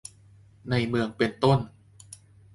[0.69, 1.59] ในเมืองเป็นต้น